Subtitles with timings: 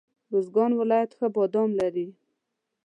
[0.31, 2.07] روزګان ولایت ښه بادام لري.